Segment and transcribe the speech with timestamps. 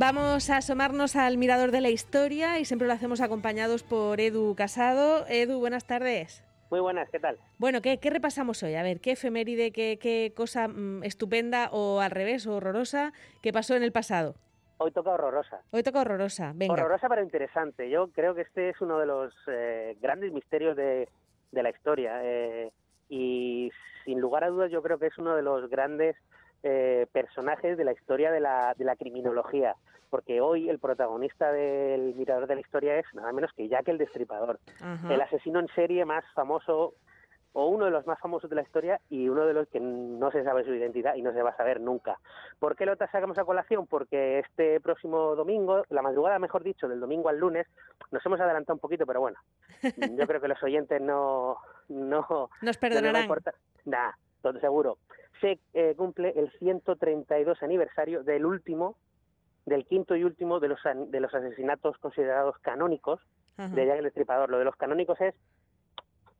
[0.00, 4.54] Vamos a asomarnos al mirador de la historia y siempre lo hacemos acompañados por Edu
[4.54, 5.26] Casado.
[5.26, 6.44] Edu, buenas tardes.
[6.70, 7.36] Muy buenas, ¿qué tal?
[7.58, 8.76] Bueno, ¿qué, repasamos hoy?
[8.76, 13.52] A ver, ¿qué efeméride, qué, qué cosa mm, estupenda o al revés, o horrorosa, que
[13.52, 14.36] pasó en el pasado?
[14.76, 15.62] Hoy toca horrorosa.
[15.72, 16.74] Hoy toca horrorosa, venga.
[16.74, 17.90] Horrorosa pero interesante.
[17.90, 21.08] Yo creo que este es uno de los eh, grandes misterios de,
[21.50, 22.20] de la historia.
[22.22, 22.70] Eh,
[23.08, 23.72] y
[24.04, 26.14] sin lugar a dudas yo creo que es uno de los grandes
[26.62, 29.74] eh, personajes de la historia de la, de la criminología,
[30.10, 33.98] porque hoy el protagonista del Mirador de la Historia es nada menos que Jack el
[33.98, 34.58] Destripador,
[35.08, 36.94] el asesino en serie más famoso
[37.52, 40.30] o uno de los más famosos de la historia y uno de los que no
[40.30, 42.18] se sabe su identidad y no se va a saber nunca.
[42.58, 43.86] ¿Por qué lo sacamos a colación?
[43.86, 47.66] Porque este próximo domingo, la madrugada mejor dicho, del domingo al lunes,
[48.10, 49.38] nos hemos adelantado un poquito, pero bueno,
[50.16, 51.56] yo creo que los oyentes no...
[51.88, 53.28] no Nos perdonarán.
[54.60, 54.98] Seguro.
[55.40, 58.96] Se eh, cumple el 132 aniversario del último,
[59.66, 63.20] del quinto y último de los, de los asesinatos considerados canónicos
[63.56, 64.50] de Jack el Destripador.
[64.50, 65.34] Lo de los canónicos es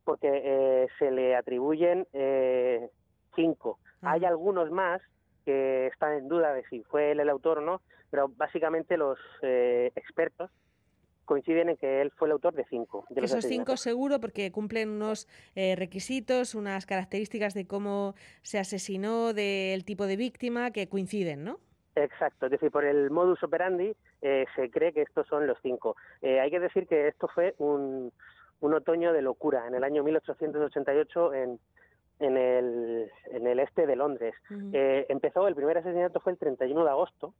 [0.04, 2.88] porque eh, se le atribuyen eh,
[3.34, 3.78] cinco.
[4.00, 5.02] Hay algunos más
[5.44, 9.18] que están en duda de si fue él el autor o no, pero básicamente los
[9.42, 10.50] eh, expertos
[11.28, 13.04] coinciden en que él fue el autor de cinco.
[13.10, 19.84] De Esos cinco seguro porque cumplen unos requisitos, unas características de cómo se asesinó, del
[19.84, 21.60] tipo de víctima que coinciden, ¿no?
[21.94, 25.96] Exacto, es decir, por el modus operandi se cree que estos son los cinco.
[26.22, 28.12] hay que decir que esto fue un,
[28.60, 31.60] un otoño de locura en el año 1888 en,
[32.20, 34.34] en, el, en el este de Londres.
[34.72, 37.34] Eh, empezó, el primer asesinato fue el 31 de agosto,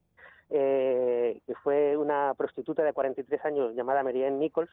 [0.50, 4.70] eh, que fue una prostituta de 43 años llamada Marianne Nichols,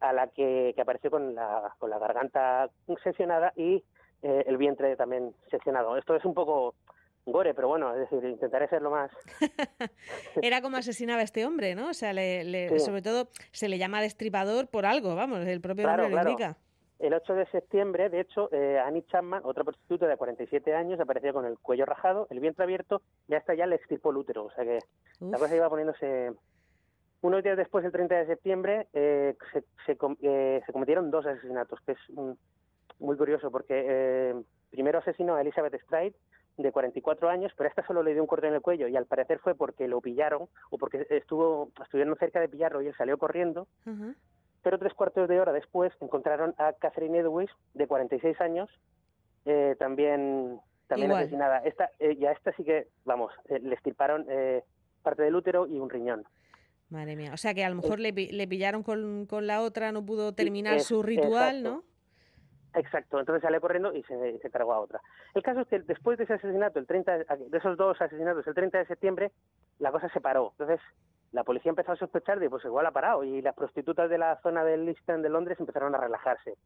[0.00, 2.70] a la que, que apareció con la, con la garganta
[3.02, 3.82] seccionada y
[4.22, 5.96] eh, el vientre también seccionado.
[5.96, 6.74] Esto es un poco
[7.24, 9.10] gore, pero bueno, es decir, intentaré ser lo más.
[10.42, 11.88] Era como asesinaba a este hombre, ¿no?
[11.88, 16.10] O sea, le, sobre todo se le llama destripador por algo, vamos, el propio nombre
[16.10, 16.56] lo indica.
[17.02, 21.32] El 8 de septiembre, de hecho, eh, Annie Chapman, otra prostituta de 47 años, apareció
[21.32, 24.44] con el cuello rajado, el vientre abierto, y hasta ya le extirpó el útero.
[24.44, 24.78] O sea que
[25.18, 26.32] la cosa iba poniéndose.
[27.22, 31.80] Unos días después, el 30 de septiembre, eh, se, se, eh, se, cometieron dos asesinatos,
[31.84, 31.98] que es
[33.00, 34.34] muy curioso, porque eh,
[34.70, 36.14] primero asesinó a Elizabeth Stride,
[36.56, 38.96] de 44 años, pero a esta solo le dio un corte en el cuello y
[38.96, 42.94] al parecer fue porque lo pillaron o porque estuvo estuvieron cerca de pillarlo y él
[42.94, 43.66] salió corriendo.
[44.62, 48.70] Pero tres cuartos de hora después encontraron a Catherine Edwards, de 46 años,
[49.44, 51.58] eh, también también asesinada.
[51.58, 54.26] Esta, eh, y a esta sí que, vamos, eh, le estirparon
[55.02, 56.24] parte del útero y un riñón.
[56.90, 59.90] Madre mía, o sea que a lo mejor le, le pillaron con, con, la otra,
[59.92, 61.84] no pudo terminar su ritual, ¿no?
[62.74, 65.00] Exacto, entonces sale corriendo y se, se, cargó a otra.
[65.34, 68.54] El caso es que después de ese asesinato, el 30, de esos dos asesinatos, el
[68.54, 69.32] 30 de septiembre,
[69.78, 70.52] la cosa se paró.
[70.52, 70.80] Entonces
[71.32, 74.38] la policía empezó a sospechar de, pues igual ha parado, y las prostitutas de la
[74.42, 76.56] zona del East End de Londres empezaron a relajarse.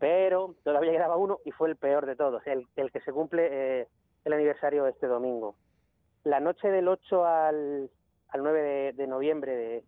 [0.00, 3.48] Pero todavía quedaba uno y fue el peor de todos, el, el que se cumple
[3.50, 3.88] eh,
[4.24, 5.56] el aniversario este domingo.
[6.24, 7.90] La noche del 8 al,
[8.28, 9.84] al 9 de, de noviembre de,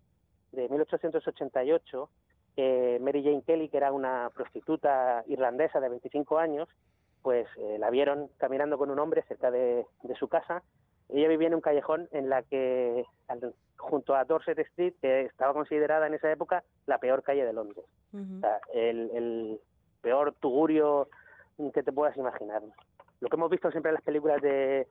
[0.53, 2.11] de 1888,
[2.57, 6.69] eh, Mary Jane Kelly, que era una prostituta irlandesa de 25 años,
[7.23, 9.87] pues eh, la vieron caminando con un hombre cerca de,
[10.19, 10.63] su casa.
[11.09, 13.05] Ella vivía en un callejón en la que,
[13.77, 17.85] junto a Dorset Street, que estaba considerada en esa época la peor calle de Londres.
[18.73, 19.61] el, el
[20.01, 21.09] peor tugurio
[21.73, 22.63] que te puedas imaginar.
[23.21, 24.87] Lo que hemos visto siempre en las películas de,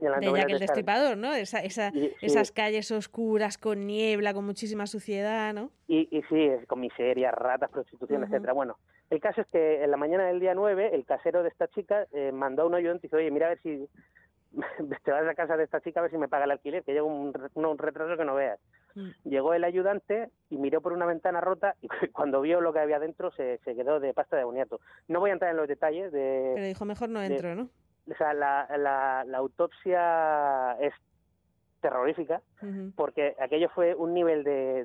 [0.00, 1.32] de Jack el Destripador, ¿no?
[1.34, 5.70] Esa, esa, esas calles oscuras con niebla, con muchísima suciedad, ¿no?
[5.86, 8.52] Y, y sí, con miseria, ratas, prostitución, etcétera.
[8.52, 8.78] Bueno,
[9.10, 12.06] el caso es que en la mañana del día 9, el casero de esta chica
[12.12, 13.88] eh, mandó a un ayudante y dice, oye, mira a ver si
[15.04, 16.92] te vas a casa de esta chica a ver si me paga el alquiler, que
[16.92, 18.58] lleva un, un retraso que no veas.
[18.94, 19.10] Mm.
[19.24, 22.98] Llegó el ayudante y miró por una ventana rota y cuando vio lo que había
[22.98, 24.80] dentro se, se quedó de pasta de boniato.
[25.08, 26.52] No voy a entrar en los detalles de...
[26.54, 27.68] Pero dijo, mejor no entro, ¿no?
[28.10, 30.92] o sea, la, la, autopsia es
[31.80, 32.40] terrorífica
[32.96, 34.84] porque aquello fue un nivel de,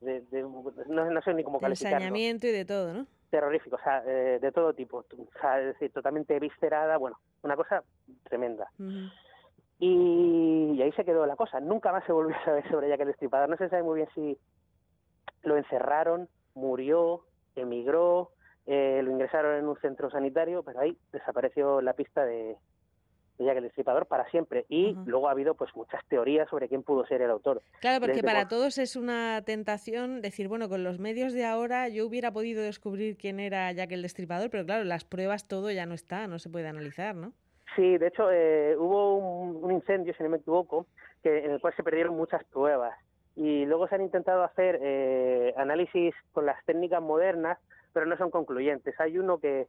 [0.00, 0.42] de,
[0.88, 1.98] no, sé ni cómo calificarlo.
[1.98, 3.06] Ensañamiento y de todo, ¿no?
[3.30, 7.56] Terrorífico, o sea, eh, de todo tipo, o sea, es decir, totalmente viscerada, bueno, una
[7.56, 7.82] cosa
[8.24, 8.70] tremenda.
[9.78, 13.00] y, y, ahí se quedó la cosa, nunca más se volvió a saber sobre Jack
[13.00, 14.38] el Destripador, no se sabe muy bien si
[15.42, 17.22] lo encerraron, murió,
[17.54, 18.30] emigró,
[18.66, 22.56] eh, lo ingresaron en un centro sanitario, pero ahí desapareció la pista de,
[23.38, 24.66] de Jack el Destripador para siempre.
[24.68, 27.62] Y luego ha habido pues muchas teorías sobre quién pudo ser el autor.
[27.80, 32.06] Claro, porque para todos es una tentación decir, bueno, con los medios de ahora yo
[32.06, 35.94] hubiera podido descubrir quién era Jack el Destripador, pero claro, las pruebas todo ya no
[35.94, 37.32] está, no se puede analizar, ¿no?
[37.74, 40.86] Sí, de hecho eh, hubo un, incendio, si no me equivoco,
[41.22, 42.94] que, en el cual se perdieron muchas pruebas.
[43.34, 47.58] Y luego se han intentado hacer eh, análisis con las técnicas modernas,
[47.92, 48.98] pero no son concluyentes.
[48.98, 49.66] Hay uno que,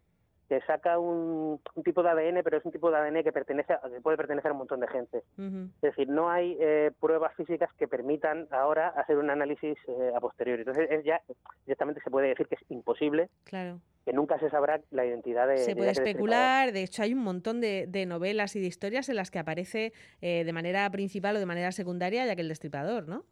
[0.47, 4.01] que saca un, tipo de ADN, pero es un tipo de ADN que pertenece que
[4.01, 5.23] puede pertenecer a un montón de gente.
[5.37, 10.19] Es decir, no hay eh, pruebas físicas que permitan ahora hacer un análisis eh, a
[10.19, 10.61] posteriori.
[10.61, 11.21] Entonces, es ya
[11.65, 13.29] directamente se puede decir que es imposible.
[13.43, 13.79] Claro.
[14.05, 15.57] Que nunca se sabrá la identidad de.
[15.57, 16.71] Se puede especular.
[16.71, 19.91] De hecho, hay un montón de, novelas y de historias en las que aparece
[20.21, 23.25] eh, de manera principal o de manera secundaria, ya que el destripador, ¿no?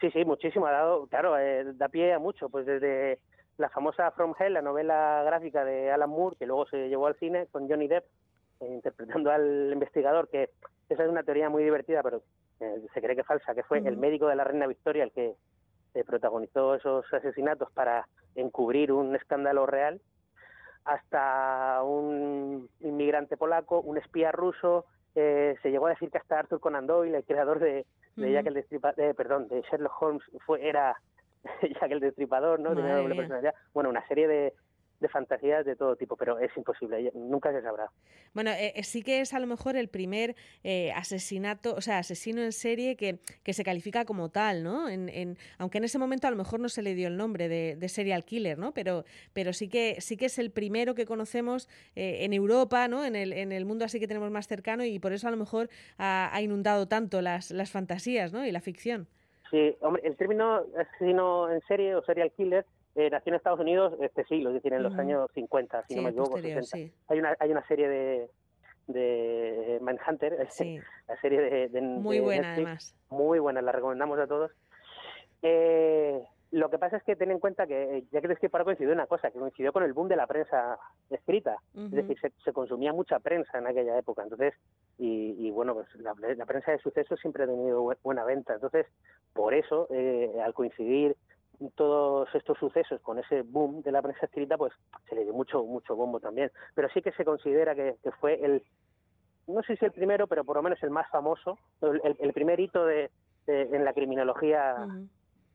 [0.00, 0.66] Sí, sí, muchísimo.
[0.66, 1.34] Ha dado, claro,
[1.74, 2.48] da pie a mucho.
[2.48, 3.20] Pues desde
[3.58, 7.16] la famosa From Hell, la novela gráfica de Alan Moore, que luego se llevó al
[7.16, 8.04] cine con Johnny Depp,
[8.60, 10.50] eh, interpretando al investigador, que
[10.88, 12.22] esa es una teoría muy divertida, pero
[12.60, 15.12] eh, se cree que es falsa, que fue el médico de la reina Victoria el
[15.12, 15.34] que
[15.94, 20.00] eh, protagonizó esos asesinatos para encubrir un escándalo real,
[20.84, 26.86] hasta un inmigrante polaco, un espía ruso, se llegó a decir que hasta Arthur Conan
[26.86, 27.84] Doyle, el creador de,
[28.16, 30.96] de Jack el perdón, de Sherlock Holmes, fue era
[31.80, 32.74] ya que el destripador, ¿no?
[32.74, 33.54] doble personalidad.
[33.72, 34.54] Bueno, una serie de,
[35.02, 37.90] de fantasías de todo tipo, pero es imposible, nunca se sabrá.
[38.32, 40.34] Bueno, eh, eh, sí que es a lo mejor el primer
[40.64, 44.88] eh, asesinato, o sea, asesino en serie que, que se califica como tal, ¿no?
[44.88, 47.48] En, en, aunque en ese momento a lo mejor no se le dio el nombre
[47.48, 48.72] de, de serial killer, ¿no?
[48.72, 49.04] Pero,
[49.34, 53.04] pero sí que sí que es el primero que conocemos en Europa, ¿no?
[53.04, 55.36] En el, en el mundo así que tenemos más cercano y por eso a lo
[55.36, 55.68] mejor
[55.98, 58.46] ha, ha inundado tanto las, las fantasías, ¿no?
[58.46, 59.08] Y la ficción.
[59.52, 62.64] Sí, hombre, el término asesino en serie o serial killer
[62.94, 66.02] eh, nació en Estados Unidos este siglo, es decir, en los años 50, si no
[66.02, 66.36] me equivoco.
[66.36, 68.30] Hay, una, hay una serie de,
[68.86, 70.38] de Manhunter,
[71.08, 72.94] la serie de, Muy buena, además.
[73.10, 74.52] Muy buena, la recomendamos a todos.
[75.42, 75.81] Eh,
[76.62, 79.08] lo que pasa es que ten en cuenta que ya que que para coincidió una
[79.08, 80.78] cosa, que coincidió con el boom de la prensa
[81.10, 81.56] escrita.
[81.74, 84.22] Es decir, se, consumía mucha prensa en aquella época.
[84.22, 84.54] Entonces,
[84.96, 86.14] y, bueno, pues la,
[86.46, 88.54] prensa de sucesos siempre ha tenido buena venta.
[88.54, 88.86] Entonces,
[89.32, 91.16] por eso, eh, al coincidir
[91.74, 94.72] todos estos sucesos con ese boom de la prensa escrita, pues
[95.08, 96.52] se le dio mucho, mucho bombo también.
[96.76, 98.62] Pero sí que se considera que, fue el,
[99.48, 102.86] no sé si el primero, pero por lo menos el más famoso, el, primer hito
[102.86, 103.10] de,
[103.48, 104.86] en la criminología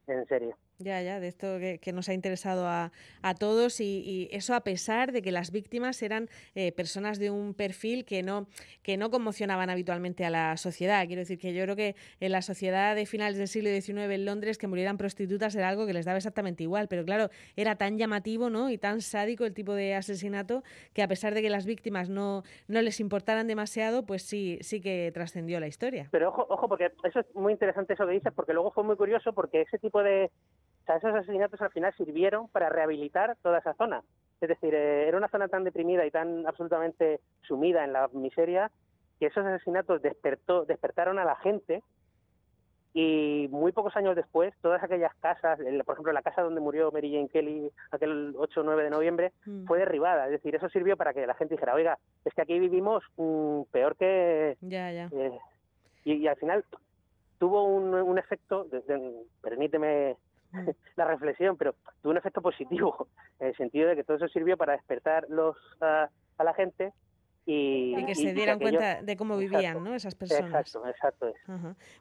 [0.08, 0.54] en serie.
[0.80, 2.92] Ya, ya, de esto que, nos ha interesado a,
[3.24, 7.56] a todos y, eso a pesar de que las víctimas eran eh, personas de un
[7.56, 8.46] perfil que no,
[8.84, 11.08] que no conmocionaban habitualmente a la sociedad.
[11.08, 14.26] Quiero decir que yo creo que en la sociedad de finales del siglo XIX en
[14.26, 17.98] Londres que murieran prostitutas era algo que les daba exactamente igual, pero claro, era tan
[17.98, 18.70] llamativo ¿no?
[18.70, 20.62] y tan sádico el tipo de asesinato
[20.94, 24.80] que a pesar de que las víctimas no, no les importaran demasiado, pues sí, sí
[24.80, 26.08] que trascendió la historia.
[26.12, 28.96] Pero ojo, ojo, porque eso es muy interesante eso que dices, porque luego fue muy
[28.96, 30.30] curioso porque ese tipo de
[30.88, 34.02] sea, esos asesinatos al final sirvieron para rehabilitar toda esa zona.
[34.42, 38.72] Es decir, eh, era una zona tan deprimida y tan absolutamente sumida en la miseria
[39.20, 41.84] que esos asesinatos despertó, despertaron a la gente
[43.00, 47.12] y muy pocos años después, todas aquellas casas, por ejemplo, la casa donde murió Mary
[47.12, 49.66] Jane Kelly aquel 8 o 9 de noviembre, mm.
[49.66, 50.26] fue derribada.
[50.26, 53.62] Es decir, eso sirvió para que la gente dijera, oiga, es que aquí vivimos mm,
[53.72, 54.58] peor que...
[54.62, 55.10] Ya, ya.
[55.12, 55.38] Eh,
[56.06, 56.66] y, al final
[57.38, 58.66] tuvo un, efecto,
[59.44, 60.18] permíteme
[60.52, 60.70] Mm.
[60.96, 63.08] la reflexión, pero tuvo un efecto positivo,
[63.40, 66.10] en el sentido de que todo eso sirvió para despertar los, a
[66.44, 66.94] la gente
[67.50, 69.96] y, que se dieran cuenta de cómo vivían ¿no?
[69.96, 70.50] esas personas.
[70.50, 71.34] Exacto, exacto.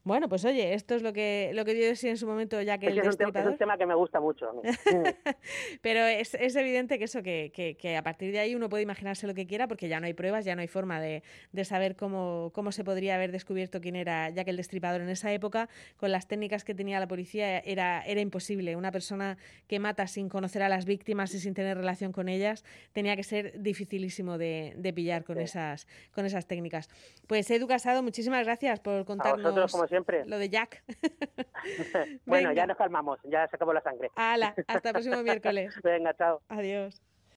[0.03, 2.79] Bueno, pues oye, esto es lo que, lo que dio sí en su momento ya
[2.79, 4.51] que el es, un tema, es un tema que me gusta mucho.
[5.83, 8.83] Pero es, es, evidente que eso, que, que, que, a partir de ahí uno puede
[8.83, 11.23] imaginarse lo que quiera porque ya no hay pruebas, ya no hay forma de,
[11.53, 15.33] de saber cómo, cómo se podría haber descubierto quién era Jack el Destripador en esa
[15.33, 15.69] época.
[15.97, 18.75] Con las técnicas que tenía la policía era, era imposible.
[18.75, 19.39] Una persona
[19.69, 23.23] que mata sin conocer a las víctimas y sin tener relación con ellas tenía que
[23.23, 26.89] ser dificilísimo de, de pillar con con, esas, con esas técnicas.
[27.27, 30.25] Pues Edu Casado, muchísimas gracias por contarnos como siempre.
[30.27, 30.83] lo de Jack.
[32.27, 34.11] bueno, ya nos calmamos, ya se acabó la sangre.
[34.17, 35.75] Hala, hasta el próximo miércoles.
[35.83, 36.41] Venga, chao.
[36.49, 37.03] Adiós.